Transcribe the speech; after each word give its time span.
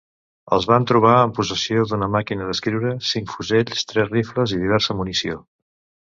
Els 0.55 0.67
van 0.69 0.85
trobar 0.91 1.11
en 1.25 1.33
possessió 1.39 1.83
d'una 1.91 2.07
màquina 2.15 2.47
d'escriure, 2.51 2.93
cinc 3.09 3.33
fusells, 3.33 3.83
tres 3.91 4.09
rifles 4.15 4.55
i 4.57 4.63
diversa 4.63 4.97
munició. 5.03 5.37